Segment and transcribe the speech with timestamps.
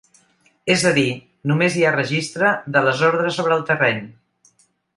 [0.75, 1.03] És a dir,
[1.51, 4.01] només hi ha registre de les ordres sobre el terreny.